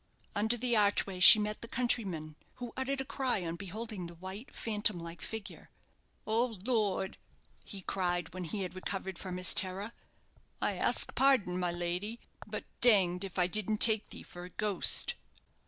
Under 0.33 0.57
the 0.57 0.75
archway 0.75 1.19
she 1.19 1.37
met 1.37 1.61
the 1.61 1.67
countryman, 1.67 2.35
who 2.55 2.73
uttered 2.75 3.01
a 3.01 3.05
cry 3.05 3.45
on 3.45 3.55
beholding 3.55 4.07
the 4.07 4.15
white, 4.15 4.51
phantom 4.51 4.99
like 4.99 5.21
figure. 5.21 5.69
"Oh, 6.25 6.57
Loard!" 6.65 7.19
he 7.63 7.83
cried, 7.83 8.33
when 8.33 8.45
he 8.45 8.63
had 8.63 8.73
recovered 8.73 9.19
from 9.19 9.37
his 9.37 9.53
terror; 9.53 9.91
"I 10.59 10.73
ask 10.73 11.13
pardon, 11.13 11.59
my 11.59 11.71
lady, 11.71 12.19
but 12.47 12.65
danged 12.81 13.23
if 13.23 13.37
I 13.37 13.45
didn't 13.45 13.77
teak 13.77 14.09
thee 14.09 14.23
for 14.23 14.43
a 14.43 14.49
ghaist." 14.49 15.13